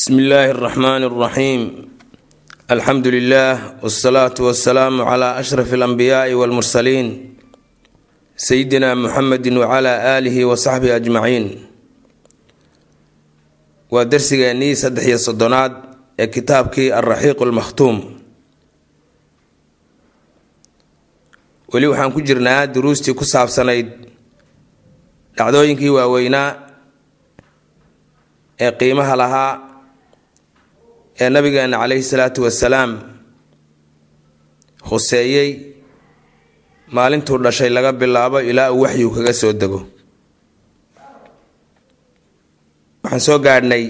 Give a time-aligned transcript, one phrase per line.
[0.00, 1.62] bsm illaahi araxmaani araxiim
[2.68, 7.36] alxamdu lilaah wsalaatu wasalaamu calaa ashraf alambiyaai walmursaliin
[8.32, 11.46] sayidina muxamedi wacalaa aalihi wa saxbihi ajmaciin
[13.92, 15.72] waa darsigeennii saddex iyo soddonaad
[16.18, 17.96] ee kitaabkii alraxiiq almakhtuum
[21.72, 23.88] weli waxaan ku jirnaa duruustii ku saabsanayd
[25.36, 26.48] dhacdooyinkii waaweynaa
[28.60, 29.69] ee qiimaha lahaa
[31.20, 32.92] ee nabigeena caleyhi salaatu wasalaam
[34.90, 35.50] huseeyey
[36.94, 39.80] maalintuu dhashay laga bilaabo ilaa uu waxyu kaga soo dego.
[43.02, 43.84] Waxaan soo gaadhnay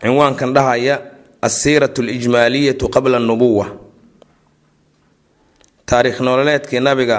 [0.00, 0.94] cinwaankan dhahaya
[1.42, 3.66] alsiiratu alijmaaliyatu qabla anubuwa
[5.86, 7.18] taariikh nololeedkii nabiga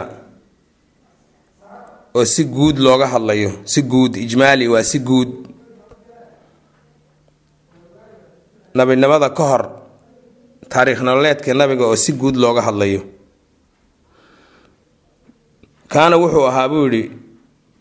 [2.16, 5.30] oo si guud looga hadlayo si guud ijmaali waa si guud
[8.78, 9.64] nabinimada ka hor
[10.72, 13.02] taariikh nololeedka nabiga oo si guud looga hadlayo.
[15.92, 17.04] Kaana wuxuu ahaa buu yidhi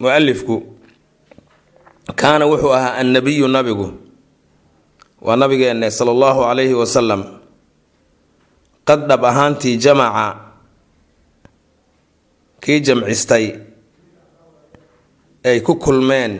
[0.00, 0.56] mu'alifku
[2.20, 3.88] kaana wuxuu ahaa annabiyu nabigu.
[5.26, 7.22] Waa nabigeenne sala allahu calayhi wasalam
[8.88, 10.26] qad dhab ahaantii jamaca
[12.62, 13.46] kii jamcistay
[15.48, 16.32] ay ku kulmeen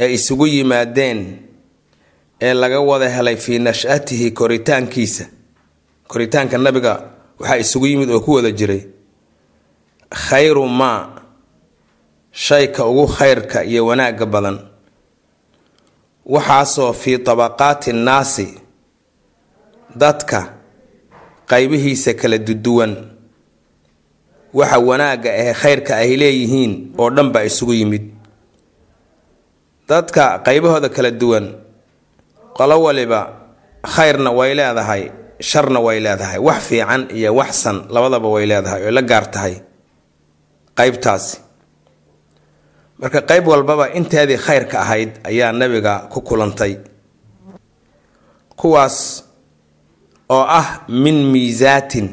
[0.00, 1.20] ee isugu yimaadeen
[2.40, 5.24] ee laga wada helay fii nashatihi koritaankiisa.
[6.08, 6.92] Koritaanka nabiga
[7.38, 8.82] waxaa isugu yimid oo ku wada jiray
[10.10, 11.08] khayru maa
[12.32, 14.58] shayka ugu khayrka iyo wanaagga badan.
[16.26, 18.46] Waxaasoo fii tabaqaati nnaasi
[19.96, 20.40] dadka
[21.50, 22.92] qaybihiisa kala duduwan
[24.54, 28.04] waxa wanaagga ahe khayrka ay leeyihiin oo dhan baa isugu yimid.
[29.88, 31.46] Dadka qaybahooda kala duwan
[32.56, 33.20] qolo waliba
[33.94, 35.02] khayrna way leedahay
[35.50, 39.54] sharna way leedahay wax fiican iyo wax san labadaba way leedahay oy la gaar tahay
[40.78, 41.36] qaybtaasi
[43.00, 46.74] marka qayb walbaba inteedii khayrka ahayd ayaa nabiga ku kulantay.
[48.60, 49.24] Kuwaas
[50.28, 52.06] oo ah min miisaatin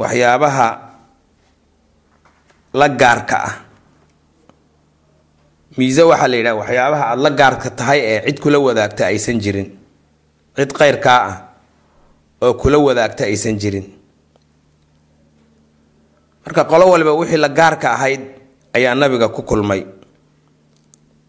[0.00, 0.68] waxyaabaha
[2.74, 3.54] la gaarka ah
[5.78, 9.68] miise waxaa la yidhaha waxyaabaha aada la gaarka tahay ee cid kula wadaagta aysan jirin.
[10.56, 11.36] Cid khayrkaa ah
[12.42, 13.86] oo kula wadaagta aysan jirin.
[16.46, 18.20] Marka qolo waliba wixii la gaarka ahayd
[18.74, 19.82] ayaa nabiga ku kulmay.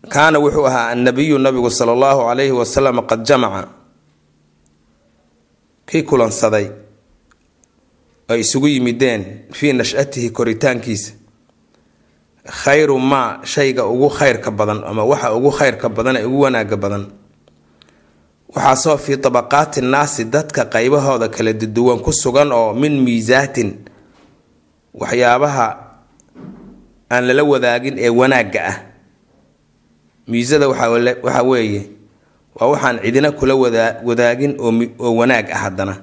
[0.09, 3.68] Kaana wuxuu ahaa annabiyu nabigu sala allahu calayhi wasalam qad jamaca.
[5.85, 6.68] Kii kulansaday
[8.29, 9.23] ay isugu yimideen
[9.53, 11.13] fii nashatihi koritaankiisa
[12.46, 17.03] khayru maa shayga ugu khayrka badan ama waxa ugu khayrka badan ee ugu wanaaga badan.
[18.56, 23.69] Waxaasoo fii tabaqaati nnaasi dadka qaybahooda kala duduwan ku sugan oo min miisaatin
[24.94, 25.68] waxyaabaha
[27.13, 28.78] aan lala wadaagin ee wanaagga ah.
[30.28, 31.81] Miisada waxa weeye
[32.58, 33.53] waa waxaan cidina kula
[34.08, 35.96] wadaagin oo wanaag ah haddana.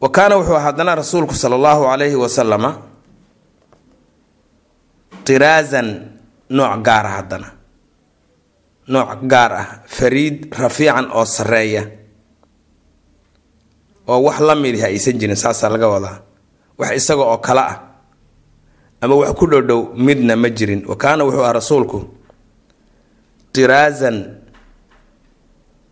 [0.00, 2.70] Wa kaana wuxuu haddana rasuulku sala allahu calayhi wasalama
[5.26, 5.88] tiraasan
[6.56, 7.48] nooc gaar ah haddana.
[8.88, 11.82] Nooc gaar ah fariid rafiican oo sareeya
[14.08, 16.16] oo wax la midih aysan jirin saasaa laga wadaa.
[16.78, 17.76] Wax isaga oo kale ah.
[19.02, 20.86] Ama wax ku dhowdhow midna ma jirin.
[20.86, 21.98] Wa kaana wuxuu ah rasuulku
[23.52, 24.16] tiraasan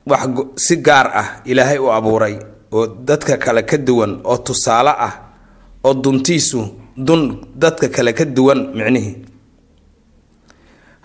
[0.07, 0.23] wax
[0.57, 2.37] si gaar ah ilaahay u abuuray
[2.73, 5.15] oo dadka kale ka duwan oo tusaale ah
[5.85, 6.61] oo duntiisu
[6.97, 7.23] dun
[7.55, 9.15] dadka kale ka duwan micnihii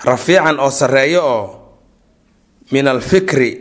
[0.05, 1.45] rafiican oo sareeyo oo
[2.71, 3.51] min alfikri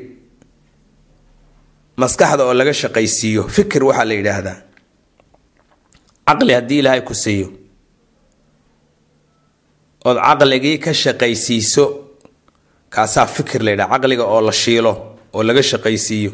[1.96, 3.42] maskaxda oo laga shaqaysiiyo.
[3.48, 4.56] Fikir waxaa la yidhaahdaa.
[6.28, 7.48] Caqli haddii ilaahay ku siiyo.
[10.04, 11.84] Ood caqligii ka shaqaysiiso
[12.90, 13.98] kaasaa fikir la yidhaha.
[13.98, 14.92] Caqliga oo la shiilo
[15.32, 16.32] oo laga shaqaysiiyo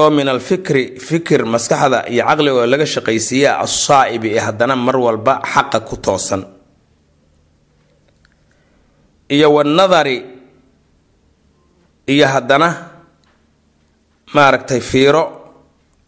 [0.00, 5.34] oo min alfikri fikir maskaxda iyo caqliga oo laga shaqaysiiya assaa'ibi ee haddana mar walba
[5.52, 6.42] xaqa ku toosan.
[9.34, 10.16] Iyo wanadari
[12.12, 12.68] iyo haddana
[14.34, 15.22] maaragtay fiiro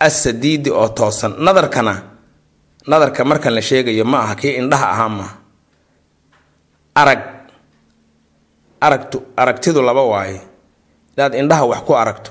[0.07, 1.33] assadiidi oo toosan.
[1.47, 1.95] Nadarkana
[2.91, 5.35] nadarka markan la sheegayo ma aha kii indhaha ahaa maaha
[7.01, 7.21] arag
[8.87, 10.41] aragtu aragtidu laba waaye.
[11.17, 12.31] Inaad indhaha wax ku aragto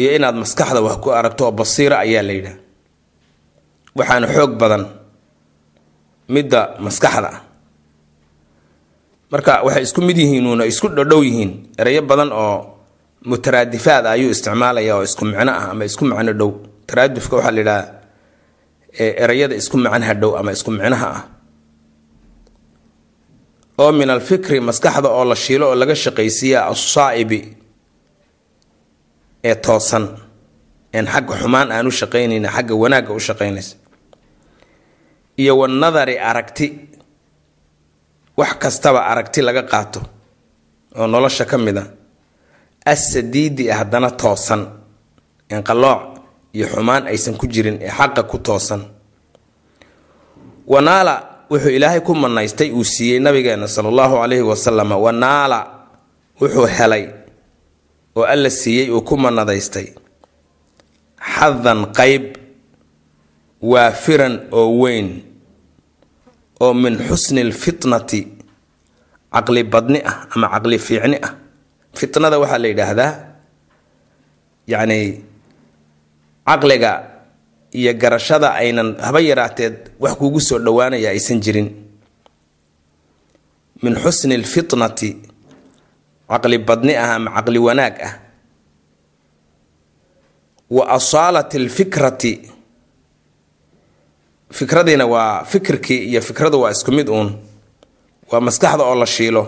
[0.00, 2.56] iyo inaad maskaxda wax ku aragto oo basiiro ayaa la yidhaha
[3.98, 4.82] waxaana xoog badan
[6.34, 7.40] midda maskaxda ah.
[9.32, 12.56] Marka waxay isku mid yihiinuuna isku dhodhow yihiin erayo badan oo
[13.30, 16.50] mutaraadifaad ayuu isticmaalaya oo isku micno ah ama isku macno dhow.
[16.86, 17.84] Taraadufka waxaa la yidhaha
[19.24, 21.22] erayada isku macnaha dhow ama isku micnaha ah.
[23.78, 27.40] Oo min alfikri maskaxda oo la shiilo oo laga shaqaysiiya assaa'ibi
[29.48, 30.04] ee toosan
[30.96, 33.76] een xagga xumaan aan u shaqaynayna xagga wanaagga u shaqaynaysa.
[35.42, 36.66] Iyo wanadari aragti
[38.38, 40.00] wax kastaba aragti laga qaato
[40.98, 41.84] oo nolosha ka mid a
[42.92, 44.62] assadiidi haddana toosan
[45.54, 46.00] inqalooc
[46.56, 48.82] iyo xumaan aysan ku jirin ee xaqa ku toosan.
[50.66, 51.14] Wanaala
[51.50, 55.58] wuxuu ilaahay ku manaystay uu siiyey nabigeena sala allahu calayhi wasalam wanaala
[56.40, 57.04] wuxuu helay
[58.16, 59.86] oo alla siiyey uu ku manadaystay
[61.34, 62.24] xadan qayb
[63.62, 65.08] waafiran oo weyn
[66.60, 68.20] oo min xusni lfitnati
[69.34, 71.34] caqli badni ah ama caqli fiicni ah.
[71.98, 73.12] Fitnada waxaa la yidhaahdaa
[74.72, 74.98] yacni
[76.48, 76.92] caqliga
[77.78, 81.68] iyo garashada aynan haba yaraateed wax kugu soo dhowaanaya aysan jirin.
[83.82, 85.10] Min xusni lfitnati
[86.30, 88.12] caqli badni ah ama caqli wanaag ah.
[90.70, 92.32] Wa asaalati alfikrati.
[94.52, 97.38] Fikradiina waa fikirkii iyo fikradu waa isku mid uun.
[98.30, 99.42] Waa maskaxda oo la shiilo.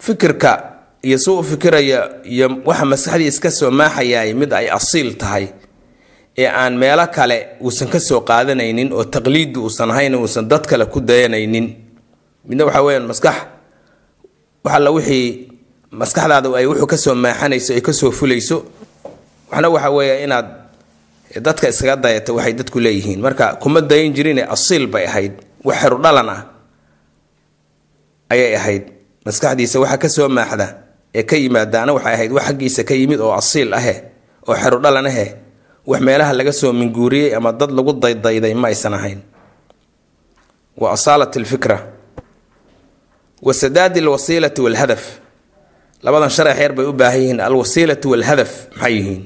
[0.00, 5.48] Fikirka iyo si u fikiraya iyo waxa maskaxdii iska soo maaxayaay mid ay asiil tahay
[6.38, 10.86] ee aan meelo kale uusan ka soo qaadanaynin oo taqliidi uusan ahayn uusan dad kale
[10.86, 11.66] ku dayanaynin.
[12.44, 13.36] Midna waxa weyaan maskax
[14.64, 15.26] waxalla wixii
[16.00, 18.56] maskaxdaada ay wuxuu ka soo maaxanayso ay ka soo fulayso.
[19.50, 20.46] Waxna waxa weeya inaad
[21.46, 23.20] dadka iskaga dayata waxay dadku leeyihiin.
[23.20, 25.32] Marka kuma dayan jirine asiil bay ahayd.
[25.64, 26.40] Wax xeru dhalan ah
[28.30, 28.84] ayay ahayd.
[29.26, 30.66] Maskaxdiisa waxa ka soo maaxda
[31.14, 33.94] ee ka yimaadaana waxay ahayd wax xaggiisa ka yimid oo asiil ahe
[34.48, 35.26] oo xeru dhalan ahe
[35.88, 39.20] wax meelaha laga soo minguuriyey ama dad lagu daydayday ma aysan ahayn.
[40.78, 41.78] Wa asaalat alfikra
[43.42, 45.04] wa sadaadi alwasiilati walhadaf.
[46.02, 49.22] Labadan sharax yar bay u baahan yihiin alwasiilatu walhadaf maxay yihiin?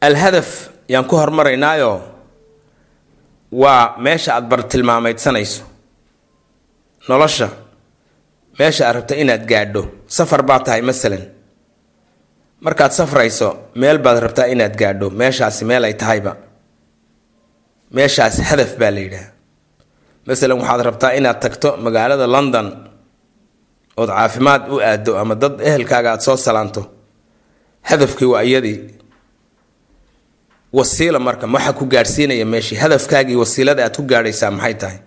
[0.00, 0.48] Alhadaf
[0.88, 1.92] yaan ku hormaraynaayo
[3.52, 5.62] waa meesha aada bartilmaameydsanayso
[7.08, 7.48] nolosha
[8.58, 11.24] meesha aad rabta inaad gaadho safar baa tahay masalan.
[12.60, 16.36] Markaad safrayso meel baad rabtaa inaad gaadho meeshaasi meel ay tahayba.
[17.90, 19.28] Meeshaasi hadaf baa la yidhaha
[20.28, 22.66] masalan waxaad rabtaa inaad tagto magaalada london
[24.00, 26.82] ood caafimaad u aado ama dad ehelkaaga aada soo salaanto
[27.90, 28.78] hadafkii waa iyadii
[30.78, 32.76] wasiila marka waxa ku gaadhsiinaya meeshii?
[32.84, 34.98] Hadafkaagii wasiilada aad ku gaadhaysaa maxay tahay?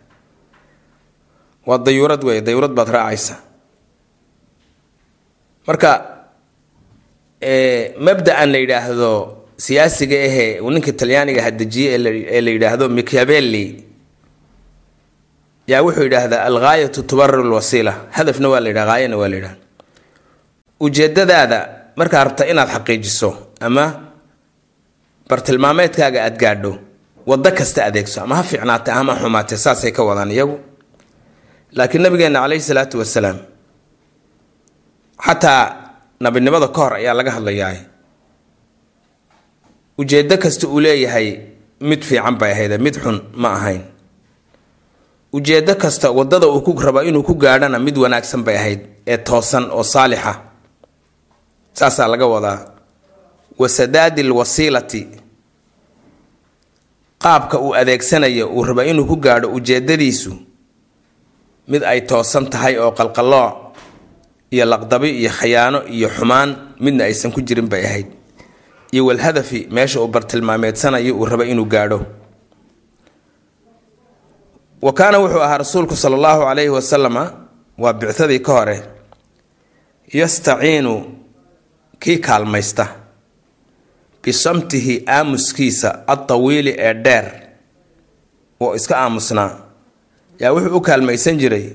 [1.68, 3.36] Waa dayuurad wey dayuurad baad raacaysa
[5.68, 5.90] marka
[8.08, 9.12] mabda-an la yidhaahdo
[9.58, 11.94] siyaasiga ahee uu ninka talyaaniga hadejiyey
[12.36, 13.66] ee la yidhaahdo micavelli
[15.72, 17.94] yaa wuxuu yidhaahdaa alghaayatu tubarir lwasiila.
[18.16, 19.56] Hadafna waa la yidhaha haayana waa la yidhaha.
[20.86, 21.60] Ujeedadaada
[22.00, 23.30] markaa rabta inaad xaqiijiso
[23.68, 23.86] ama
[25.30, 26.74] bartilmaameedkaaga aada gaadho
[27.30, 30.58] waddo kasta adeegso ama ha fiicnaatay ama ha xumaatay saasay ka wadaan iyagu.
[31.78, 33.38] Laakiin nabigeena caleyhi salaatu wasalaam
[35.26, 35.62] xataa
[36.24, 37.76] nabinimada ka hor ayaa laga hadlayaa.
[39.98, 41.28] Ujeeddo kasta uu leeyahay
[41.90, 43.82] mid fiican bay ahayd mid xun ma ahayn
[45.34, 49.66] ujeeddo kasta waddada uu ku rabo inuu ku gaadhana mid wanaagsan bay ahayd ee toosan
[49.72, 50.34] oo saalixa.
[51.74, 52.60] Saasaa laga wadaa.
[53.60, 55.08] Wa sadaadi lwasiilati
[57.24, 60.34] qaabka uu adeegsanayo uu rabo inuu ku gaadho ujeedadiisu
[61.68, 63.54] mid ay toosan tahay oo qalqalooc
[64.52, 66.50] iyo laqdabi iyo khayaano iyo xumaan
[66.84, 68.08] midna aysan ku jirin bay ahayd.
[68.92, 72.00] Iyo walhadafi meesha uu bartilmaameedsanayo uu rabo inuu gaadho
[74.82, 77.24] wa kaana wuxuu ahaa rasuulku sala allahu calayhi wasalama
[77.78, 78.84] waa bicadii ka hore.
[80.14, 81.18] Yastaciinu
[82.00, 82.88] kii kaalmaysta.
[84.24, 87.26] Bisamtihi aamuskiisa adtawiili ee dheer.
[88.60, 89.58] Oo iska aamusnaa.
[90.40, 91.70] Yaa wuxuu u kaalmaysan jiray.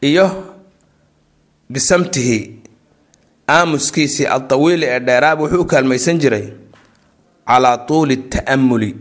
[0.00, 0.44] Iyo
[1.70, 2.58] bisamtihi
[3.48, 6.46] aamuskiisii adtawiili ee dheeraaba wuxuu u kaalmaysan jiray.
[7.46, 8.96] Calaa tuuli ta'amuli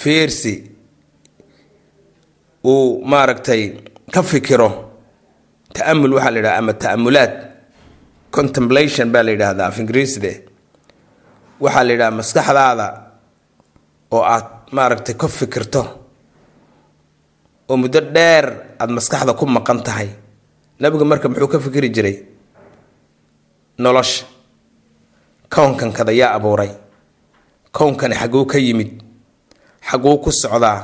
[0.00, 0.54] fiirsi
[2.64, 3.62] uu maaragtay
[4.14, 4.68] ka fikiro
[5.76, 7.32] ta'amul waxaa la yidhaha ama ta'amulaad
[8.36, 10.32] contemplation baa la yidhaahdaa af ingiriisde
[11.64, 12.86] waxaa la yidhaha maskaxdaada
[14.16, 14.46] oo aad
[14.76, 15.82] maaragtay ka fikirto
[17.70, 18.46] oo muddo dheer
[18.80, 20.08] aada maskaxda ku maqan tahay.
[20.80, 22.16] Nabigu marka muxuu ka fikiri jiray
[23.78, 24.24] nolosha.
[25.54, 26.70] Kownkankada yaa abuuray.
[27.76, 28.90] Kownkani xagguu ka yimid
[29.88, 30.78] xagguu ku socdaa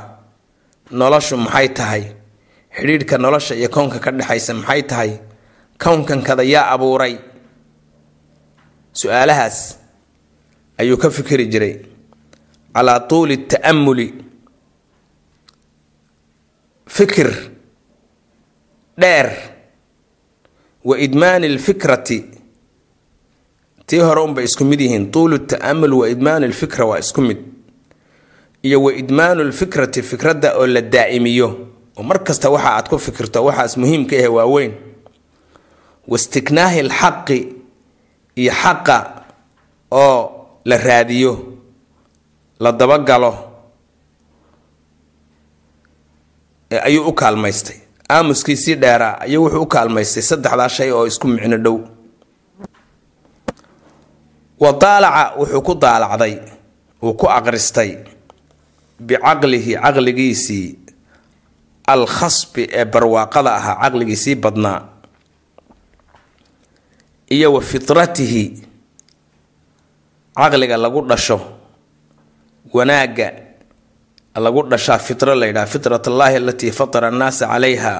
[0.91, 2.03] noloshu maxay tahay?
[2.77, 5.11] Xidhiidhka nolosha iyo kownka ka dhexaysa maxay tahay?
[5.83, 7.15] Kownkankada yaa abuuray?
[8.93, 9.77] Su'aalahaas
[10.77, 11.75] ayuu ka fikiri jiray.
[12.73, 14.07] Calaa tuuli ta'amuli
[16.87, 17.27] fikir
[18.97, 19.27] dheer
[20.83, 22.19] wa idmaani alfikrati.
[23.85, 25.11] Tii hore unbay isku mid yihiin.
[25.11, 27.37] Tuulu ta'amul wa idmaanu lfikra waa isku mid
[28.63, 31.49] iyo wa idmaanu lfikrati fikradda oo la daa'imiyo.
[31.97, 34.73] Oo mar kasta waxa aad ku fikirto waxaas muhiimka ah waaweyn.
[36.07, 37.39] Wastiknaahi alxaqi
[38.35, 38.97] iyo xaqa
[39.91, 40.19] oo
[40.65, 41.33] la raadiyo
[42.59, 43.31] la dabagalo
[46.83, 47.77] ayuu u kaalmaystay.
[48.09, 51.77] Aamuskiisii dheeraa ayuu wuxuu u kaalmaystay saddexdaa shay oo isku micno dhow.
[54.59, 56.35] Wa daalaca wuxuu ku daalacday
[57.03, 57.97] uu ku aqristay
[59.07, 60.67] bicaqlihi caqligiisii
[61.93, 64.79] alkhasbi ee barwaaqada ahaa caqligiisii badnaa
[67.35, 68.43] iyo wa fitratihi
[70.37, 71.37] caqliga lagu dhasho
[72.73, 73.27] wanaagga
[74.45, 77.93] lagu dhashaa fitro la yidhaha fitrat allaahi alatii fatara annaasa calayha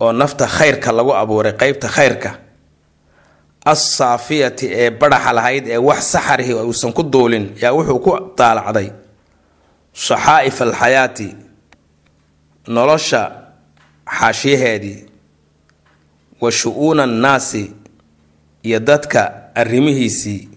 [0.00, 2.30] oo nafta khayrka lagu abuuray qeybta khayrka
[3.72, 8.88] assaafiyati ee baraxa lahayd ee wax saxarihi uusan ku duulin yaa wuxuu ku daalacday
[9.96, 11.28] saxaa'if alxayaati
[12.68, 13.22] nolosha
[14.18, 15.06] xaashiyaheedii
[16.40, 17.72] wa shu-uuna annaasi
[18.62, 19.22] iyo dadka
[19.54, 20.48] arrimihiisii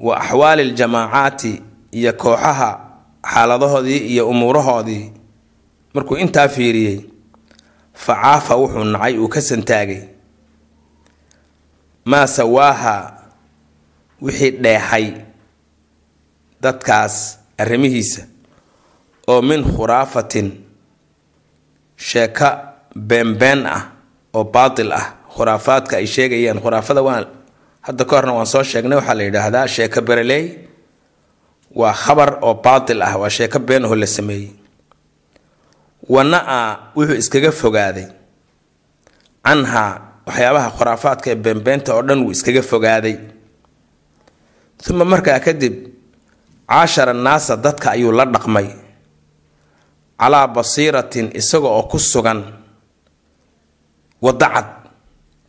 [0.00, 1.62] wa axwaali aljamaacaati
[1.92, 2.70] iyo kooxaha
[3.32, 5.12] xaaladahoodii iyo umuurahoodii.
[5.94, 7.00] Markuu intaa fiiriyey
[7.94, 10.02] fa caafa wuxuu nacay uu ka santaagay.
[12.04, 13.22] Maa sawaaha
[14.22, 15.12] wixii dheexay
[16.60, 18.22] dadkaas arrimihiisa
[19.28, 20.48] oo min khuraafatin
[21.96, 22.48] sheeko
[23.08, 23.82] beenbeen ah
[24.34, 25.06] oo baatil ah.
[25.34, 27.26] Khuraafaadka ay sheegayaan khuraafada waan
[27.82, 30.44] hadda ka horna waan soo sheegnay waxaa la yidhaahdaa sheeko bereley
[31.74, 34.50] waa khabar oo baatil ah waa sheeko been aho la sameeyey.
[36.08, 38.06] Wana-a wuxuu iskaga fogaaday
[39.44, 43.16] canhaa waxyaabaha khuraafaadka ee beenbeenta oo dhan wuu iskaga fogaaday.
[44.90, 45.74] Uma markaa kadib
[46.68, 48.68] caashara naasa dadka ayuu la dhaqmay.
[50.20, 52.40] Calaa basiiratin isaga oo ku sugan
[54.24, 54.68] waddo cad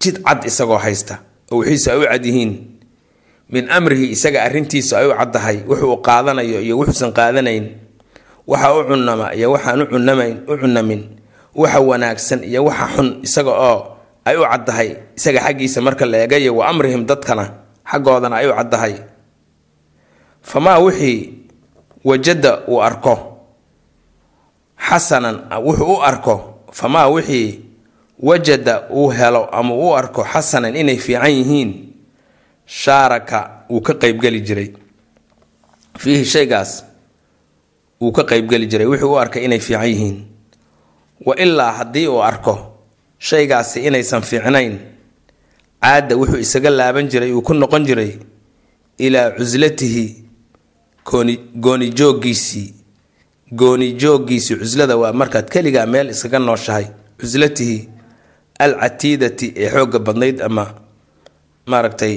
[0.01, 1.15] jid cad isagoo haysta
[1.51, 2.51] oo wixiisu ay u cad yihiin.
[3.53, 7.65] Min amrihi isaga arrintiisu ay u caddahay wuxuu qaadanayo iyo wuxuusan qaadanayn.
[8.47, 11.01] Waxa u cunama iyo waxaan u cunamayn u cunamin
[11.55, 13.79] waxa wanaagsan iyo waxa xun isaga oo
[14.27, 17.45] ay u caddahay isaga xaggiisa marka la eegayo wa amrihim dadkana
[17.89, 18.93] xaggoodana ay u caddahay
[20.45, 21.33] famaa wixii
[22.05, 23.13] wajada uu arko.
[24.77, 26.35] Xasanan wuxuu u arko.
[26.71, 27.59] Famaa wixii
[28.19, 31.71] wajada uu helo ama u arko xasanan inay fiican yihiin
[32.65, 34.69] shaaraka wuu ka qeybgeli jiray.
[35.97, 36.83] Fiihi shaygaas
[38.01, 40.17] wuu ka qeybgeli jiray wuxuu u arkay inay fiican yihiin.
[41.25, 42.53] Wa ilaa haddii uu arko
[43.19, 44.79] shaygaasi inaysan fiicnayn
[45.81, 48.17] caadda wuxuu isaga laaban jiray uu ku noqon jiray
[48.97, 50.24] ilaa cuslatihi
[51.05, 51.87] gooni
[53.99, 56.85] jooggiisii cuslada waa markaad keligaa meel iskaga nooshahay
[57.19, 57.89] cuslatihi
[58.59, 60.65] alcatiidati ee xoogga badnayd ama
[61.67, 62.13] maaragtay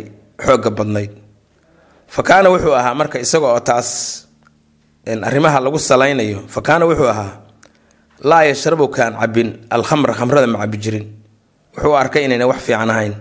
[0.47, 1.11] xoogga badnayd.
[2.15, 3.91] Fa kaana wuxuu ahaa marka isaga oo taas
[5.29, 7.33] arrimaha lagu salaynayo fa kaana wuxuu ahaa
[8.25, 11.07] laa yashrabu kaan cabin alkhamra khamrada ma cabi jirin.
[11.77, 13.15] Wuxuu arkay inayna wax fiican ahayn.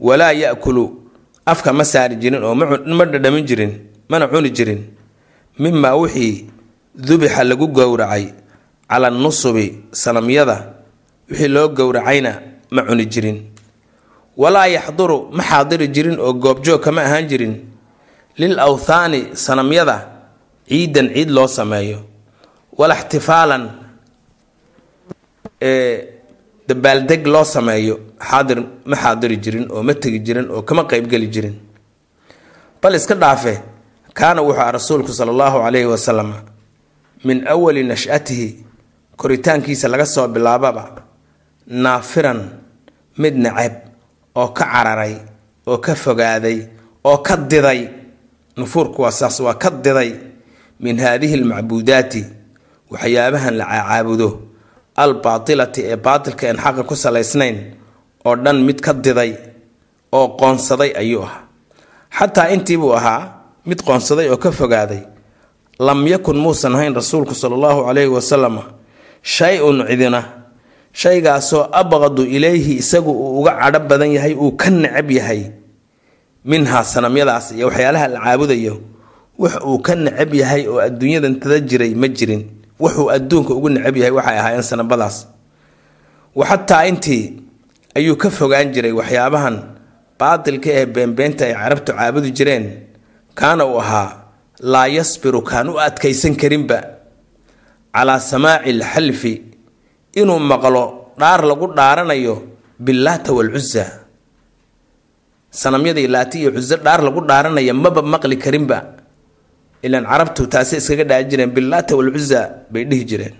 [0.00, 0.84] Walaa yakulu
[1.46, 3.72] afka ma saari jirin oo ma dhadhamin jirin
[4.08, 4.82] mana cuni jirin.
[5.58, 6.46] Mimaa wixii
[7.06, 8.24] dubixa lagu gowracay
[8.90, 10.56] cala nusubi sanamyada
[11.30, 12.32] wixii loo gowracayna
[12.70, 13.38] ma cuni jirin.
[14.36, 17.54] Walaa yaxduru ma xaadiri jirin oo goobjoog kama ahaan jirin.
[18.38, 19.96] Lil awthaani sanamyada
[20.68, 21.98] ciidan ciid loo sameeyo.
[22.78, 23.64] Wala ixtifaalan
[26.68, 27.94] dabaaldeg loo sameeyo.
[28.28, 31.56] Xaadir ma xaadiri jirin oo ma tegi jirin oo kama qeybgeli jirin.
[32.82, 33.54] Bal iska dhaafe
[34.18, 36.30] kaana wuxuu rasuulku sala allahu calayhi wasalam
[37.26, 38.48] min awali nash'atihi
[39.20, 40.84] koritaankiisa laga soo bilaababa
[41.84, 42.40] naafiran
[43.20, 43.74] mid neceb
[44.40, 45.14] oo ka cararay
[45.66, 46.58] oo ka fogaaday
[47.04, 47.82] oo ka diday.
[48.56, 50.10] Nufuurku waa saas waa ka diday
[50.80, 52.22] min haadihi almacbuudaati
[52.90, 54.28] waxyaabahan la caabudo.
[54.96, 57.56] Albaatilati ee baatilka aan xaqa ku salaysnayn
[58.24, 59.32] oo dhan mid ka diday
[60.12, 61.42] oo qoonsaday ayuu ahaa.
[62.18, 63.20] Xataa intiibuu ahaa
[63.66, 65.02] mid qoonsaday oo ka fogaaday
[65.78, 68.56] lam yakun muusan ahayn rasuulku sala allahu calayhi wasalam
[69.22, 70.22] shay-un cidina.
[70.96, 75.42] Shaygaasoo abqadu ilayhi isagu uu uga cadho badan yahay uu ka necab yahay.
[76.44, 78.74] Minhaa sanamyadaas iyo waxyaalaha la caabudayo
[79.38, 82.42] wax uu ka necab yahay oo adduunyadan tada jiray ma jirin.
[82.80, 85.16] Wuxuu adduunka ugu necab yahay waxay ahaayeen sanabadaas
[86.36, 87.22] wa xataa intii
[87.94, 89.56] ayuu ka fogaan jiray waxyaabahan
[90.18, 92.64] baatilka ee beenbeenta ay carabtu caabudi jireen
[93.38, 94.08] kaana uu ahaa
[94.72, 96.78] laa yasbiru kaan u adkaysan karinba.
[97.96, 99.32] Calaa samaaci alxalfi
[100.20, 100.82] inuu maqlo
[101.20, 102.34] dhaar lagu dhaaranayo
[102.84, 103.84] billaata walcuza
[105.60, 108.78] sanamyadii laati iyo cuso dhaar lagu dhaaranaya maba maqli karinba.
[109.86, 112.40] Ilaan carabtu taasi iskaga dhaai jireen billaata walcuza
[112.72, 113.34] bay dhihi jireen.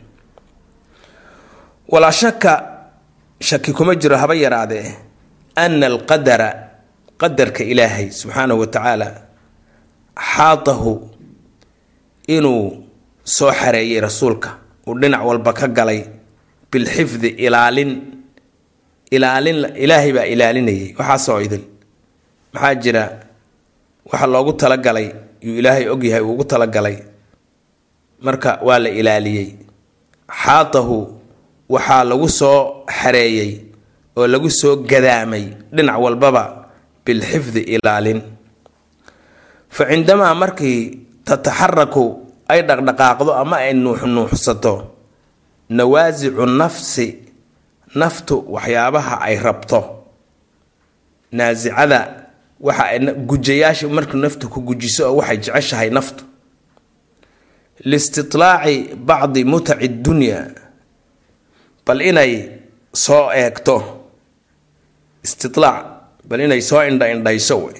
[1.93, 2.53] Walaa shaka
[3.49, 4.87] shaki kuma jiro haba yaraadee
[5.65, 6.49] ana alqadara
[7.21, 9.09] qadarka ilaahay subxaanahu wa tacaala
[10.17, 10.93] xaatahu
[12.29, 12.83] inuu
[13.25, 14.51] soo xareeyay rasuulka.
[14.87, 16.01] Uu dhinac walba ka galay
[16.73, 17.91] bilxifdi ilaalin
[19.11, 21.65] ilaalin ilaahay baa ilaalinayay waxaasoo idil.
[22.55, 23.03] Maxaa jira?
[24.11, 25.09] Waxa loogu talagalay
[25.45, 26.97] yuu ilaahay ogyahay ugu talagalay.
[28.25, 29.49] Marka waa la ilaaliyey.
[30.43, 30.97] Xaatahu
[31.75, 32.59] waxaa lagu soo
[32.99, 33.51] xareeyey
[34.17, 35.45] oo lagu soo gadaamay.
[35.75, 36.43] Dhinac walbaba
[37.05, 38.21] bilxifdi ilaalin
[39.77, 40.81] fa cindamaa markii
[41.29, 42.05] tataxaraku
[42.53, 44.75] ay dhaqdhaqaaqdo ama ay nuuxnuuxsato
[45.79, 47.07] nawaasicu nafsi
[48.01, 49.81] naftu waxyaabaha ay rabto
[51.37, 52.01] naasicada
[52.67, 56.25] waxa ay gujayaasha markuu naftu ku gujiso oo waxay jeceshahay naftu
[57.91, 60.41] listitlaaci bacdi mutaci dunya
[61.87, 62.33] bal inay
[63.05, 63.77] soo eegto
[65.27, 65.85] istitlaac
[66.29, 67.79] bal inay soo indha indhayso wey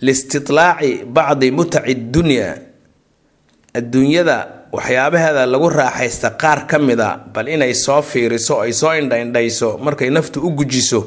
[0.00, 2.58] listitlaaci bacdi mutaci dunya
[3.74, 9.78] adduunyada waxyaabaheeda lagu raaxaysta qaar ka mida bal inay soo fiiriso ay soo indha indhayso
[9.78, 11.00] markay naftu u gujiso.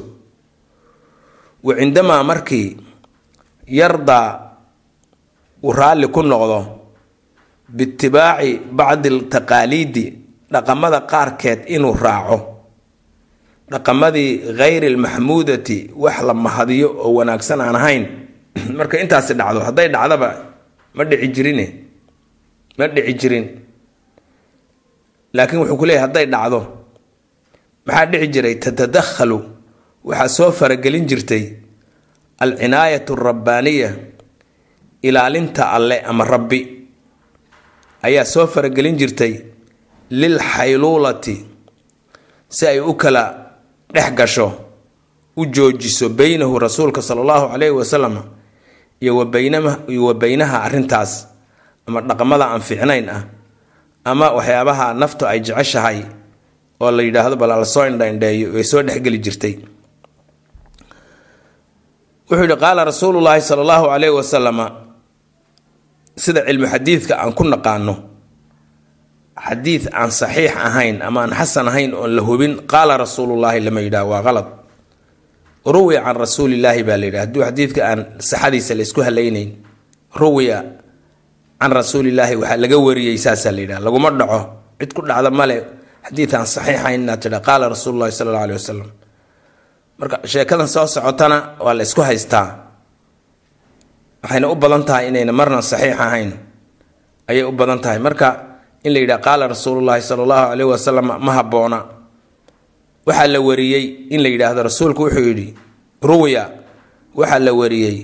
[1.62, 2.76] Wa cindamaa markii
[3.66, 4.28] yardaa
[5.62, 6.60] uu raalli ku noqdo
[7.68, 10.04] biitibaaci bacdi altaqaaliidi
[10.52, 12.38] dhaqamada qaarkeed inuu raaco.
[13.70, 18.04] Dhaqamadii hayri almaxmuudati wax la mahadiyo oo wanaagsan aan ahayn
[18.78, 20.28] marka intaasi dhacdo hadday dhacdaba
[20.94, 21.66] ma dhici jirine.
[22.78, 23.46] Ma dhici jirin.
[25.34, 26.60] Laakiin wuxuu ku leeyahy hadday dhacdo
[27.86, 28.54] maxaa dhici jiray?
[28.62, 29.38] Tatadakhalu.
[30.04, 31.44] Waxaa soo faragelin jirtay
[32.40, 33.90] alcinaayatu alrabbaaniya
[35.02, 36.60] ilaalinta alle ama rabbi.
[38.02, 39.32] Ayaa soo faragelin jirtay
[40.10, 41.36] lil xayluulati
[42.48, 43.22] si ay u kala
[43.92, 44.48] dhex gasho
[45.36, 48.14] u joojiso beynahu rasuulka sala allahu calayhi wasalam
[49.02, 51.12] iyo wabayniyo wa beynaha arrintaas
[51.86, 53.22] ama dhaqamada aan fiicnayn ah
[54.04, 55.98] ama waxyaabaha naftu ay jeceshahay
[56.80, 59.54] oo la yidhaahdo bal la soo indhaindheeyo way soo dhexgeli jirtay.
[62.28, 64.66] Wuxuu yidhi qaala rasuulu llaahi sala allahu calayhi wasalama
[66.16, 67.94] sida cilmu xadiidka aan ku naqaano
[69.46, 74.06] xadiid aan saxiix ahayn ama aan xasan ahayn oon la hubin qaala rasuulullaahi lama yidhaah
[74.12, 74.46] waa qalad
[75.68, 78.00] ruwiya can rasuulillaahi baa la yidhaha hadduu xadiidka aan
[78.30, 79.50] saxadiisa la halaynayn
[80.22, 80.58] ruwiya
[81.60, 84.40] can rasuulillaahi waxaa laga wariyey saasaa la yidhaha laguma dhaco
[84.80, 85.56] cid ku dhacda male
[86.08, 88.88] xadiid aan saxiixayn tidha qaala rasuululahi sala alla alih wasalam
[90.00, 92.46] marka sheekadan soo socotana waa la isku haystaa.
[94.22, 96.30] Waxayna u badan tahay inayna marna saxiix ahayn.
[97.30, 97.98] Ayay u badan tahay.
[97.98, 98.28] Marka
[98.86, 101.78] in la yidhaha qaala rasuulullaahi sala allahu calayhi wasalam ma habboona
[103.08, 105.46] waxaa la wariyey in la yidhaahdo rasuulku wuxuu yidhi
[106.10, 106.44] ruwiya
[107.20, 107.96] waxaa la wariyey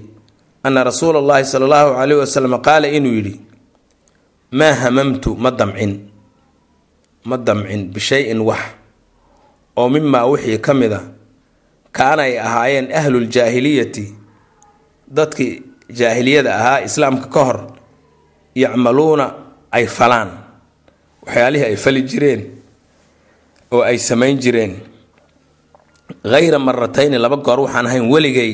[0.67, 3.35] ana rasuula allahi sala allahu calayhi wasalam qaala inuu yidhi
[4.59, 5.93] maa hamamtu ma damcin
[7.29, 8.63] ma damcin bishayin wax
[9.77, 11.01] oo mimaa wixii ka mid a
[11.97, 14.07] kaana ay ahaayeen ahluljaahiliyati
[15.17, 15.53] dadkii
[15.99, 17.59] jaahiliyada ahaa islaamka ka hor
[18.63, 19.27] yacmaluuna
[19.77, 20.31] ay falaan
[21.27, 22.41] waxyaalihii ay fali jireen
[23.75, 24.75] oo ay samayn jireen
[26.33, 28.53] hayra maratayni laba goor waxaan ahayn weligay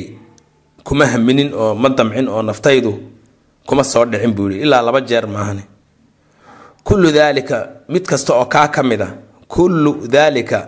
[0.86, 2.92] kuma haminin oo ma damcin oo naftaydu
[3.68, 5.62] kuma soo dhicin buu yidhi ilaa laba jeer maahane
[6.86, 7.56] kullu daalika
[7.92, 9.08] mid kasta oo kaa ka mid a
[9.54, 10.60] kullu daalika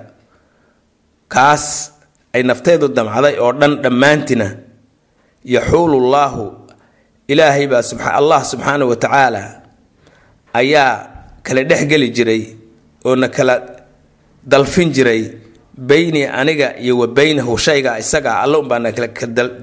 [1.35, 1.65] kaas
[2.35, 4.47] ay naftaydu damcday oo dhan dhammaantina
[5.55, 6.45] yaxuulu llaahu
[7.33, 7.83] ilaahay baa
[8.21, 9.43] allah subxaana wa tacaala
[10.61, 10.91] ayaa
[11.47, 12.43] kala dhexgeli jiray
[13.07, 13.55] oo na kala
[14.53, 15.23] dalfin jiray
[15.77, 19.09] beyni aniga iyo wa beynahu shayga isaga alla unbaa na kala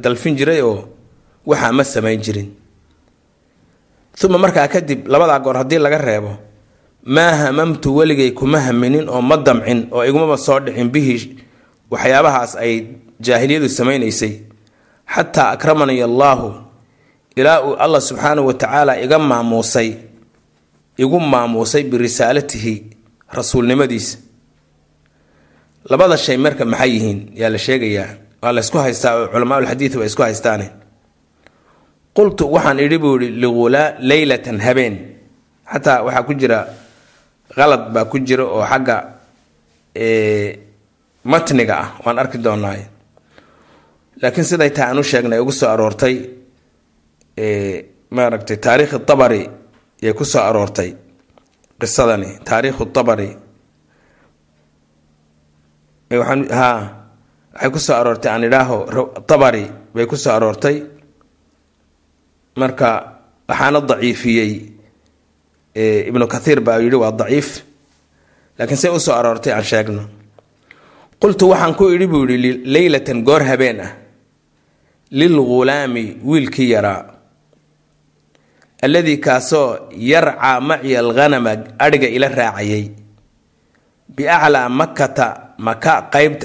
[0.04, 0.88] dalfin jiray oo
[1.46, 2.50] waxaa ma samayn jirin.
[4.24, 6.32] Uma markaa kadib labadaa goor haddii laga reebo
[7.04, 11.16] maa hamamtu weligay kuma haminin oo ma damcin oo igumaba soo dhicin bihi.
[11.92, 12.74] Waxyaabahaas ay
[13.20, 14.34] jaahiliyadu samaynaysay.
[15.16, 16.54] Xataa akramani allaahu
[17.36, 19.94] ilaa uu allah subxaanahu wa tacaala iga maamuusay
[20.98, 22.74] igu maamuusay birisaalatihi
[23.32, 24.18] rasuulnimadiisa
[25.92, 28.10] labada shay marka maxay yihiin yaa la sheegayaa.
[28.42, 30.68] Waa la ysku haystaa culamaaulxadiid waa isku haystaane.
[32.18, 34.96] Qultu waxaan idhi buu ihi lighulaa leylatan habeen.
[35.72, 36.60] Xataa waxaa ku jira
[37.56, 38.96] qalad baa ku jira oo xagga
[41.32, 42.84] matniga ah waan arki doonaaye
[44.22, 46.16] laakiin siday tahay aan u sheegnay ugu soo aroortay
[48.16, 49.42] maaragtay taariikhi tabari
[50.06, 50.90] yay ku soo aroortay
[51.80, 53.38] qisadani taariikhu tabari ha
[56.10, 58.78] waxay ku soo aroortay aan idhaaho
[59.30, 60.78] tabari bay ku soo aroortay.
[62.60, 62.90] Marka
[63.50, 64.52] waxaana daciifiyey
[66.10, 67.64] ibnu kathiir baa yidhi waa daciif.
[68.58, 70.04] Laakiin say u soo aroortay aan sheegno.
[71.22, 73.92] Qultu waxaan ku idhi buu yidhi leylatan goor habeen ah
[75.12, 77.02] lilghulaami wiilkii yaraa
[78.86, 81.52] alladii kaasoo yarcaa maciya alghanama
[81.86, 82.86] adhiga ila raacayay
[84.16, 85.28] biaclaa makata
[85.66, 86.42] maka qaybt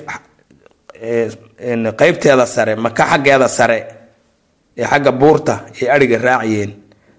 [2.00, 3.78] qeybteeda sare maka xaggeeda sare
[4.76, 6.70] ee xagga buurta ay adhiga raacayeen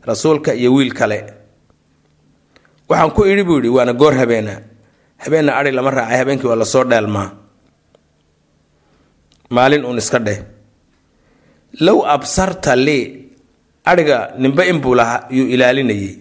[0.07, 1.17] rasuulka iyo wiil kale.
[2.89, 4.53] Waxaan ku idhi buu yidhi waana goor habeena
[5.23, 7.29] habeenna adhi lama raacay habeenkii waa la soo dheelmaa.
[9.49, 10.39] Maalin uun iska dheh.
[11.85, 13.03] Low absarta lii
[13.85, 16.13] adhiga nimbe inbuu lahaa yuu ilaalinayay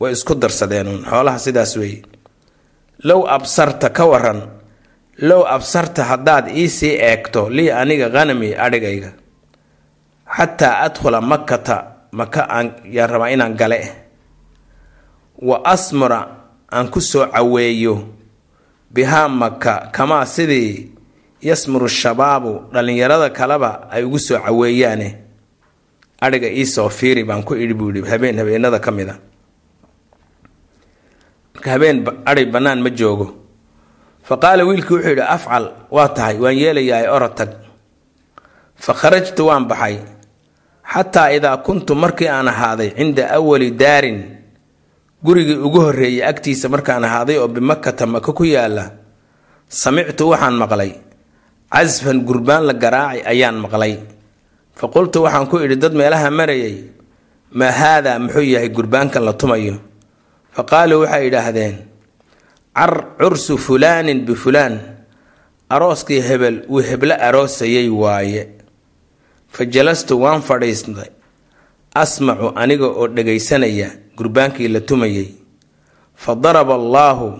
[0.00, 2.02] way isku darsadeenuun xoolaha sidaas weeye.
[3.08, 4.40] Low absarta ka waran
[5.18, 9.12] low absarta haddaad iisii eegto lii aniga hanami adhigayga
[10.36, 11.76] xataa adkhula makata
[12.12, 13.78] maka aan yaan rabaa inaan gale.
[15.42, 16.20] Wa asmura
[16.72, 18.08] aan ku soo caweeyo.
[18.92, 20.90] Bihaa maka kamaa sidii
[21.42, 25.08] yasmuru shabaabu dhallinyarada kaleba ay ugu soo caweeyaane.
[26.20, 29.16] Adhiga iisoo fiiri baan ku idhi buu yidhi habeen habeenada ka mid a
[31.54, 33.26] marka habeen adhi bannaan ma joogo
[34.32, 37.50] fa qaala wiilkii wuxuu yidhi afcal waa tahay waan yeelayahay orod tag
[38.84, 39.96] fa kharajtu waan baxay.
[40.92, 44.18] Xataa idaa kuntu markii aan ahaaday cinda awali daarin
[45.24, 48.84] gurigii ugu horreeyay agtiisa markaan ahaaday oo bimakata maka ku yaalla
[49.68, 50.92] samictu waxaan maqlay.
[51.72, 53.94] Casfan gurbaan la garaacay ayaan maqlay.
[54.78, 56.76] Fa qultu waxaan ku idhi dad meelaha marayay
[57.58, 59.76] maa haadaa muxuu yahay gurbaankan la tumayo.
[60.54, 61.74] Fa qaaluu waxay idhaahdeen
[62.74, 64.80] car cursu fulaanin bifulaan
[65.68, 68.48] arooskii hebel uu heblo aroosayay waaye.
[69.48, 71.10] Fa jalastu waan fadhiistay
[71.94, 75.28] asmacu aniga oo dhagaysanaya gurbaankii la tumayay.
[76.14, 77.38] Fa daraba allaahu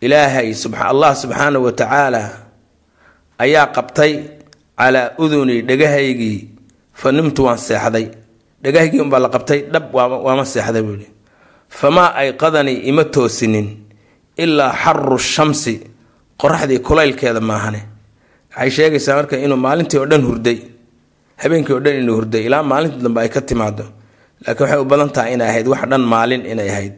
[0.00, 2.22] ilaahay allah subxaanahu wa tacaala
[3.38, 4.12] ayaa qabtay
[4.78, 6.48] calaa udunii dhagahaygii
[6.92, 8.10] fa nimtu waan seexday.
[8.62, 11.06] Dhagahaygii unbaa la qabtay dhab waama seexday buuhi
[11.68, 13.81] famaa ayqadanii ima toosinin
[14.44, 15.74] ilaa xaru shamsi
[16.40, 17.80] qoraxdii kulaylkeeda maahane.
[18.56, 20.58] Waxay sheegaysaa marka inuu maalintii oo dhan hurday
[21.42, 23.84] habeenkii oo dhan inuu hurday ilaa maalintii dambe ay ka timaado
[24.44, 26.94] laakiin waxay u badan tahay inay ahayd wax dhan maalin inay ahayd.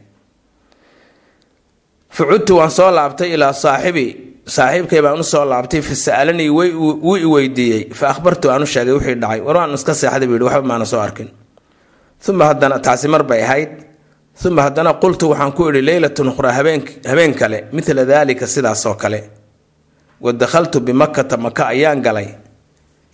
[2.17, 4.07] Facudtu waan soo laabtay ilaa saaxibi
[4.57, 8.95] saaxiibkay baan u soo laabtay fa sa'alanii wuu i weydiiyey fa akhbartu aan u sheegay
[8.97, 9.41] wixii dhacay.
[9.47, 11.29] War waan iska seexday buu yihi waxba maana soo arkin.
[12.29, 13.71] Uma haddana taasi mar bay ahayd
[14.43, 19.31] uma haddana qultu waxaan ku idhi leylatun ukhraa habeen kale midla daalika sidaasoo kale.
[20.21, 22.29] Wa dakhaltu bimakata maka ayaan galay.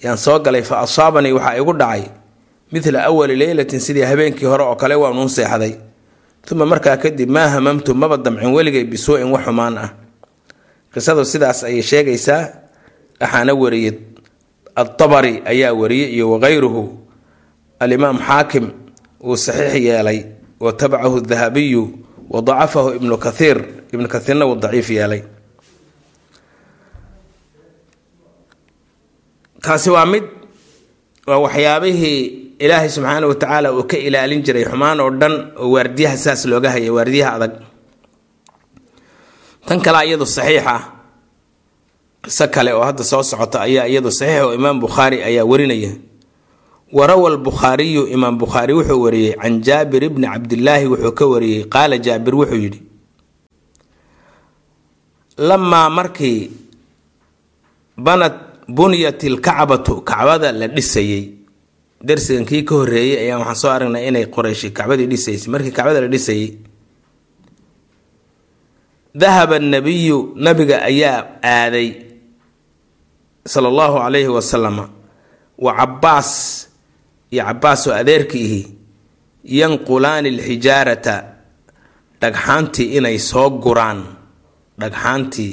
[0.02, 2.04] Yaan soo galay fa asaabanii waxaa igu dhacay
[2.72, 5.74] midla awali leylatin sidii habeenkii hore oo kale waanuun seexday.
[6.52, 9.90] Uma markaa kadib maa hamamtu maba damcin weligay bisuu'in wax xumaan ah.
[10.92, 12.48] Qisadu sidaas ayay sheegaysaa.
[13.20, 13.92] Waxaana wariyey
[14.74, 16.98] atabari ayaa wariyey iyo wakayruhu
[17.78, 18.70] alimaam xaakim
[19.20, 20.24] uu saxiix yeelay
[20.60, 21.82] wa tabacahu dahabiyu
[22.32, 23.58] wa dacafahu ibnu kathiir
[23.92, 25.22] ibnu kathiirna wuu daciif yeelay.
[29.62, 30.24] Taasi waa mid
[31.26, 32.20] waa waxyaabihii
[32.58, 36.70] ilaahay subxaana wa tacaala uu ka ilaalin jiray xumaan oo dhan oo waardiyaha saas looga
[36.74, 37.52] hayay waardiyaha adag.
[39.66, 40.82] Tan kale iyadu saxiix ah.
[42.24, 45.92] Qiso kale oo hadda soo socota ayaa iyadu saxiix oo imaam bukhaari ayaa warinaya
[46.92, 52.34] warawa albukhaariyu imaam bukhaari wuxuu wariyey can jaabir ibni cabdillaahi wuxuu ka wariyey qaala jaabir
[52.34, 52.80] wuxuu yidhi
[55.38, 56.50] lamaa markii
[57.96, 58.34] banad
[58.68, 61.22] bunyat ilkacbatu kacbada la dhisayey.
[62.00, 66.08] Darsigan kii ka horreeyey ayaan waxaan soo aragnay inay qorayshi kacbadii dhisaysay markii kacbada la
[66.08, 66.48] dhisayey
[69.14, 71.88] dahaba nabiyu nabiga ayaa aaday
[73.46, 74.84] sala allahu calayhi wasalama
[75.58, 76.30] wa cabbaas
[77.32, 78.60] iyo cabbaas oo adeerkiihi
[79.60, 81.14] yanqulaani alxijaarata
[82.20, 84.00] dhagxaantii inay soo guraan
[84.80, 85.52] dhagxaantii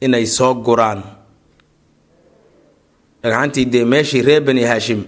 [0.00, 1.00] inay soo guraan.
[3.22, 5.02] Dhagxaantii dee meeshii reer bani haashim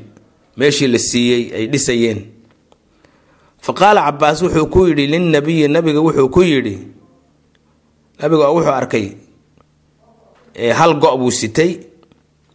[0.56, 2.20] meeshii la siiyey ay dhisayeen.
[3.64, 6.74] Fa qaala cabbaas wuxuu ku yidhi linnabiyi nabiga wuxuu ku yidhi
[8.20, 9.06] nabiga wuxuu arkay
[10.78, 11.72] hal go' buu sitay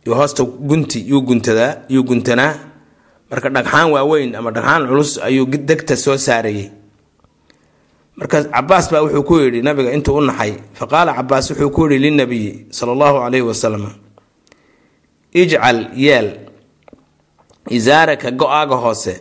[0.06, 2.54] hoosta gunti yuu guntadaa yuu guntanaa
[3.32, 6.70] marka dhagxaan waaweyn ama dhagxaan culus ayuu degta soo saarayay.
[8.18, 10.54] Marka cabaas baa wuxuu ku yidhi nabiga intuu u naxay.
[10.78, 13.84] Fa qaala cabaas wuxuu ku yidhi linabiyi sala allahu calayhi wasalam
[15.42, 16.28] ijcal yeel
[17.78, 19.14] isaaraka go'aaga hoose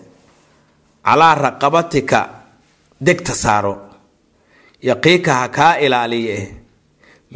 [1.05, 2.21] calaa raqabatika
[3.07, 3.75] degta saaro
[4.89, 6.37] yaqiika ha kaa ilaaliye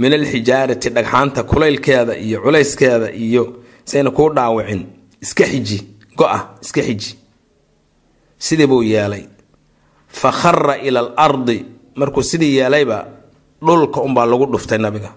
[0.00, 3.42] min alxijaarati dhagxaanta kulaylkeeda iyo culayskeeda iyo
[3.84, 4.82] sayna kuu dhaawicin
[5.24, 5.78] iska xiji
[6.20, 7.16] go-a iska xiji.
[8.36, 9.24] Sidii buu yeelay
[10.08, 11.36] fa khara ila al
[11.96, 13.06] markuu sidii yeelayba
[13.62, 15.12] dhulka unbaa lagu dhuftay nabiga.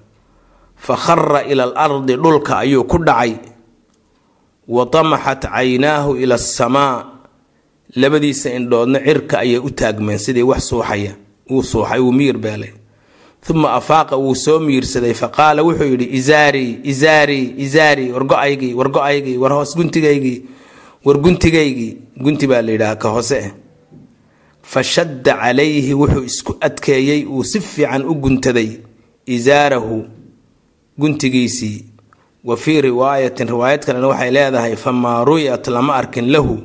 [0.75, 3.35] Fa khara ila al ardi dhulka ayuu ku dhacay.
[4.67, 7.05] Wa tamaxat caynaahu ila asamaa
[7.95, 11.15] labadiisa indhoodna cirka ayay u taagmeen sidii wax suuxaya.
[11.49, 12.73] Wuu suuxay wuu miyir beelay.
[13.49, 15.13] Uma afaaqa wuu soo miirsaday.
[15.13, 20.52] Fa qaala wuxuu yidhi izaarii izaarii izaarii war go'aygii war go'aygii war hoos guntigaygii
[21.05, 21.91] war guntigaygii
[22.23, 23.51] gunti baa la yidhaha ka hoose eh.
[24.61, 28.69] Fa shadda calayhi wuxuu isku adkeeyey uu si fiican u guntaday
[29.25, 30.05] isaarahu
[30.99, 31.85] guntigiisii.
[32.43, 36.55] Wa fii riwaayatin riwaayad kalena waxay leedahay famaa ruyat lama arkin lahu.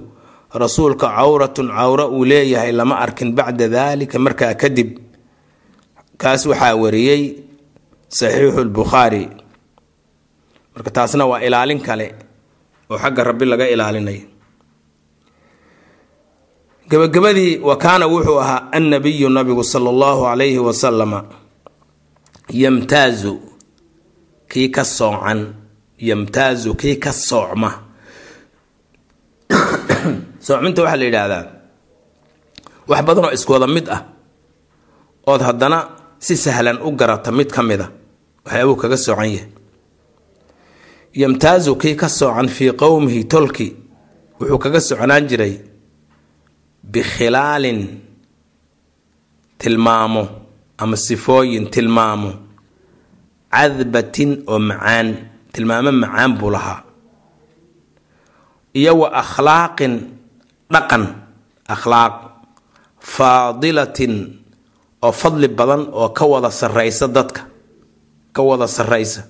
[0.55, 4.98] Rasuulka cawratun cawro uu leeyahay lama arkin bacda daalika markaa kadib.
[6.16, 7.22] Kaas waxaa wariyey
[8.09, 9.29] saxiixu lbukhaari
[10.74, 12.14] marka taasna waa ilaalin kale
[12.90, 14.24] oo xagga rabbi laga ilaalinayo
[16.90, 21.18] gabagabadii wa kaana wuxuu ahaa annabiyu nabigu sala allahu calayhi wasalama
[22.62, 23.35] yamtaazu
[24.51, 25.40] kii ka soocan
[26.09, 27.70] yamtaazu kii ka soocma.
[30.46, 31.44] Soocminta waxaa la yidhaahdaa
[32.90, 34.01] wax badan oo isku wada mid ah
[35.31, 35.79] ood haddana
[36.27, 37.88] si sahlan u garata mid ka mid a
[38.46, 39.48] waxyaabuu kaga soocan yahay
[41.20, 43.68] yamtaazu kii ka soocan fii qowmihi tolki
[44.40, 45.54] wuxuu kaga soconaan jiray
[46.92, 47.81] bikhilaalin
[49.61, 50.22] tilmaamo
[50.83, 52.31] ama sifooyin tilmaamo
[53.54, 55.09] cadbatin oo macaan
[55.52, 56.81] tilmaamo macaan buu lahaa
[58.81, 59.94] iyo wa akhlaaqin
[60.72, 61.04] dhaqan
[61.74, 62.14] akhlaaq
[63.14, 64.14] faadilatin
[65.07, 67.42] oo fadli badan oo ka wada sarraysa dadka
[68.35, 69.20] ka wada sarraysa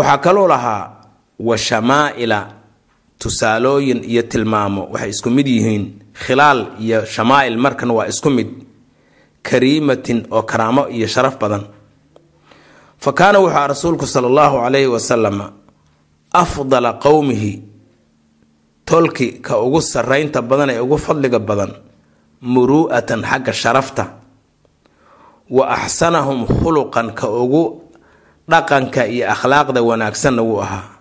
[0.00, 0.82] waxaa kaloo lahaa
[1.48, 2.40] wa shamaa'ila
[3.20, 4.82] tusaalooyin iyo tilmaamo.
[4.92, 5.84] Waxay isku mid yihiin
[6.24, 8.48] khilaal iyo shamaa'il markan waa isku mid
[9.48, 11.64] kariimatin oo karaamo iyo sharaf badan.
[13.02, 15.46] Fa kaana wuxuu rasuulku sala allahu calayhi wasalama
[16.42, 17.52] afdala qowmihi
[18.88, 21.72] tolki ka ugu sarraynta badan ee ugu fadliga badan
[22.52, 24.04] muru'atan xagga sharafta.
[25.56, 27.62] Wa axsanahum khuluqan ka ugu
[28.50, 30.98] dhaqanka iyo akhlaaqda wanaagsanna wuu ahaa.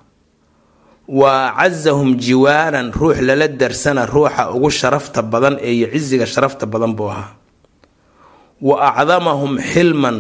[1.10, 6.94] Wa acazahum jiwaaran ruux lala darsana ruuxa ugu sharafta badan ee iyo cisiga sharafta badan
[6.94, 7.34] buu ahaa.
[8.62, 10.18] Wa acdamahum xilman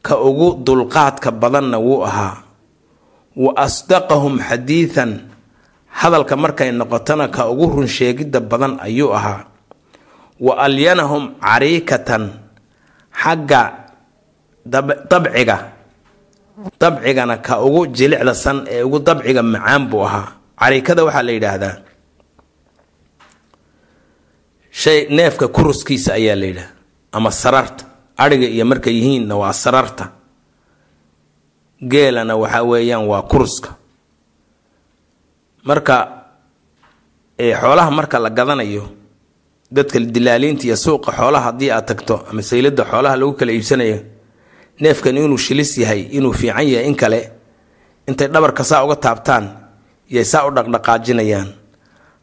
[0.00, 2.40] ka ugu dulqaadka badanna wuu ahaa.
[3.36, 5.28] Wa asdaqahum xadiidan
[5.92, 9.44] hadalka markay noqotona ka ugu runsheegidda badan ayuu ahaa.
[10.40, 12.32] Wa alyanahum cariikatan
[13.12, 13.92] xagga
[14.64, 15.77] dabciga
[16.80, 20.26] dabcigana ka ugu jilicda san ee ugu dabciga macaan buu ahaa.
[20.60, 21.74] Cariikada waxaa la yidhaahdaa
[24.70, 26.70] shay neefka kuruskiisa ayaa la yidhaha
[27.12, 27.84] ama sararta.
[28.16, 30.04] Adhiga iyo markay yihiinna waa sararta.
[31.90, 33.70] Geelana waxa weeyaan waa kuruska
[35.64, 35.96] marka
[37.60, 38.84] xoolaha marka la gadanayo
[39.70, 43.98] dadka dilaaliinta iyo suuqa xoolaha haddii aad tagto ama saylada xoolaha lagu kala iibsanayo
[44.80, 47.20] neefkan inuu shilis yahay inuu fiican yahay in kale
[48.08, 49.44] intay dhabarka saa uga taabtaan
[50.08, 51.48] yay saa u dhaqdhaqaajinayaan.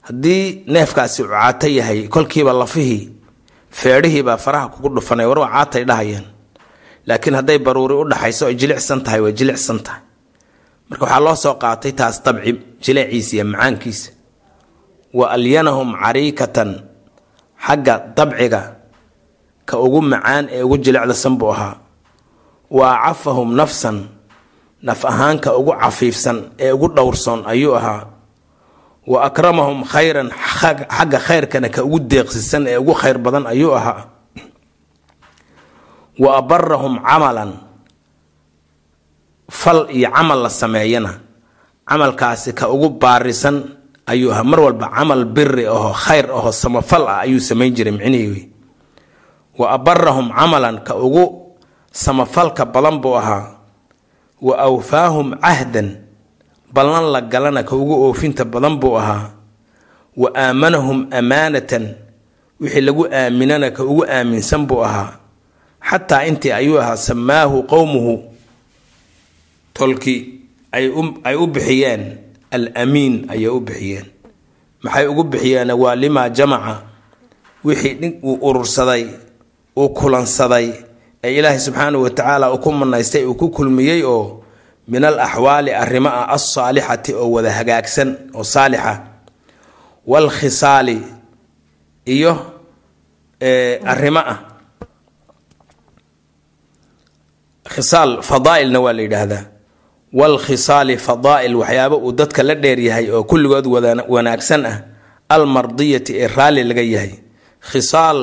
[0.08, 3.04] Haddii neefkaasi caato yahay kolkiiba lafihii
[3.70, 6.26] feedhihiibaa faraha kugu dhufanay war waa caatay dhahayaan.
[7.08, 10.02] Laakiin hadday baruuri u dhaxayso ay jilicsan tahay way jilicsan tahay.
[10.90, 12.52] Marka waxaa loo soo qaatay taas dabci
[12.84, 14.10] jileeciisa iyo macaankiisa.
[15.14, 16.72] Wa alyanahum cariikatan
[17.66, 18.62] xagga dabciga
[19.66, 21.76] ka ugu macaan ee ugu jilicdasan buu ahaa
[22.70, 24.10] wa acafahum nafsan
[24.82, 28.08] naf ahaanka ugu cafiifsan ee ugu dhowrsoon ayuu ahaa.
[29.06, 34.10] Wa akramahum khayran xagga khayrkana ka ugu deeqsisan ee ugu khayr badan ayuu ahaa.
[36.18, 37.52] Wa abarahum camalan
[39.52, 41.12] fal iyo camal la sameeyana
[41.86, 43.78] camalkaasi ka ugu baarisan
[44.10, 44.42] ayuu ahaa.
[44.44, 48.44] Mar walba camal biri aho khayr aho samafal ah ayuu samayn jiray micnihii wey
[49.56, 51.45] wa abarahum camalan ka ugu
[51.96, 53.56] samafalka badan buu ahaa
[54.44, 55.90] wa awfaahum cahdan
[56.74, 59.32] ballan la galana ka ugu oofinta badan buu ahaa
[60.22, 61.86] wa aamanahum amaanatan
[62.60, 65.12] wixii lagu aaminana ka ugu aaminsan buu ahaa.
[65.90, 68.14] Xataa intii ayuu ahaa samaahu qowmuhu
[69.74, 70.16] tolki
[70.72, 72.04] ay u bixiyeen
[72.52, 74.06] al amiin ayay u bixiyeen
[74.84, 76.76] maxay ugu bixiyeen waa limaa jamaca
[77.64, 79.04] wixii uu urursaday
[79.78, 80.68] uu kulansaday
[81.26, 84.44] ee ilaahay subxaanahu watacaala uu ku manaystay uu ku kulmiyey oo
[84.92, 88.94] min al axwaali arrimo ah alsaalixati oo wada hagaagsan oo saalixa
[90.12, 90.98] waalkhisaali
[92.16, 92.34] iyo
[93.94, 94.38] arrimo ah.
[97.74, 99.44] Khisaal fadaailna waa la yidhaahdaa.
[100.14, 103.66] Waalkhisaali fadaa'il waxyaabo uu dadka la dheeryahay oo kulligood
[104.14, 104.78] wanaagsan ah.
[105.30, 107.14] Almardiyati ee raalli laga yahay.
[107.72, 108.20] Khisaal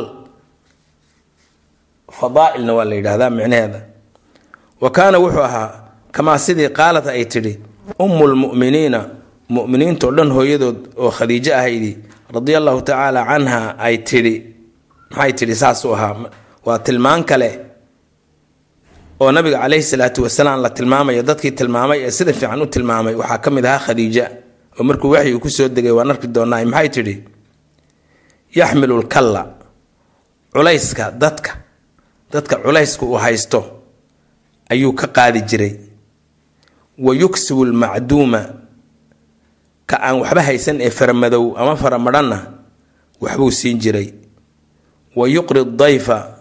[2.23, 3.81] fadaailna waa la yidhahdaa micnaheeda.
[4.83, 5.69] Wa kaana wuxuu ahaa
[6.15, 7.55] kamaa sidii qaalad ay tidhi
[8.05, 9.01] ummu lmu'miniina
[9.57, 11.93] mu'miniintao dhan hooyadood oo khadiijo ahaydi
[12.35, 14.35] radia allahu tacaala canha ay tidhi
[15.11, 16.15] maxay tidhi saasuu ahaa
[16.67, 17.51] waa tilmaan kale
[19.21, 23.39] oo nabiga caleyhi salaatu wasalaam la tilmaamayo dadkii tilmaamay ee sida fiican u tilmaamay waxaa
[23.45, 24.25] ka mid ahaa khadiija.
[24.79, 27.15] Oo markuu waxyi ku soo degay waan arki doonaa maxay tidhi
[28.59, 29.43] yaxmilu lkalla
[30.55, 31.51] culayska dadka
[32.33, 33.61] dadka culayska uu haysto
[34.71, 35.75] ayuu ka qaadi jiray.
[36.99, 38.41] Wa yuksibu lmacduuma
[39.87, 42.39] ka aan waxba haysan ee faramadow ama faramadhanna
[43.21, 44.09] waxbuu siin jiray.
[45.17, 46.39] Wa yuqri dayfa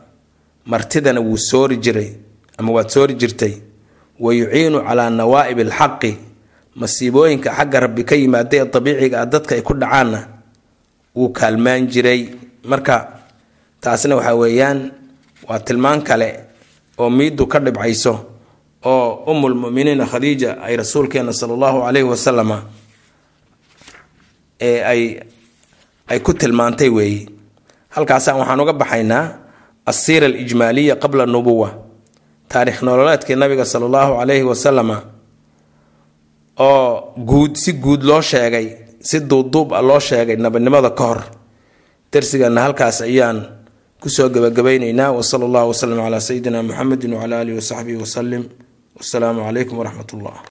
[0.66, 2.10] martidana wuu soori jiray
[2.58, 3.54] ama waad soori jirtay.
[4.20, 6.18] Wa yuciinu calaa nawaa'ib alxaqi
[6.76, 10.20] masiibooyinka xagga rabbi ka yimaada ee dabiiciga ah dadka ay ku dhacaanna
[11.16, 12.22] wuu kaalmaan jiray.
[12.64, 12.96] Marka
[13.82, 14.80] taasna waxaa weeyaan
[15.48, 16.30] waa tilmaan kale
[16.98, 18.14] oo miiddu ka dhibcayso
[18.86, 22.58] oo umulmuminiina khadiija ay rasuulkeena sala allahu calayhi wasalama
[24.62, 25.02] ee ay
[26.12, 27.26] ay ku tilmaantay weeye
[27.96, 29.24] halkaasaan waxaan uga baxaynaa
[29.86, 31.70] asiira alijmaaliya qabla nubuwa
[32.52, 34.98] taarikh nololeedkii nabiga sala allahu calayhi wasalama
[36.60, 38.68] oo guud si guud loo sheegay
[39.02, 41.22] si duubduub ah loo sheegay nabinimada ka hor.
[42.12, 43.38] Darsigana halkaas ayaan
[44.02, 48.44] ku soo gabagabaynaynaa wsala allahu waslem calaa sayidina muxamedi wcala alihi wasaxbihi wasalim
[48.98, 50.36] wasalaamu calaykum waraxmat ullah